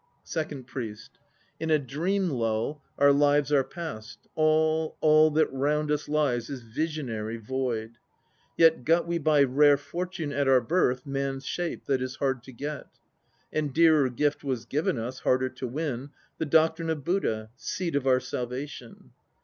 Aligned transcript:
SECOND 0.23 0.65
PRIEST. 0.65 1.19
In 1.59 1.69
a 1.69 1.77
dream 1.77 2.27
lull 2.31 2.81
our 2.97 3.13
lives 3.13 3.51
are 3.53 3.63
passed; 3.63 4.27
all, 4.33 4.97
all 4.99 5.29
That 5.29 5.53
round 5.53 5.91
us 5.91 6.09
lies 6.09 6.49
Is 6.49 6.63
visionary, 6.63 7.37
void. 7.37 7.99
Yet 8.57 8.83
got 8.83 9.05
we 9.05 9.19
by 9.19 9.43
rare 9.43 9.77
fortune 9.77 10.33
at 10.33 10.47
our 10.47 10.59
birth 10.59 11.05
Man's 11.05 11.45
shape, 11.45 11.85
that 11.85 12.01
is 12.01 12.15
hard 12.15 12.41
to 12.45 12.51
get; 12.51 12.87
And 13.53 13.75
dearer 13.75 14.09
gift 14.09 14.43
was 14.43 14.65
given 14.65 14.97
us, 14.97 15.19
harder 15.19 15.49
to 15.49 15.67
win, 15.67 16.09
The 16.39 16.47
doctrine 16.47 16.89
of 16.89 17.03
Buddha, 17.03 17.51
seed 17.55 17.95
of 17.95 18.07
our 18.07 18.19
Salvation. 18.19 19.11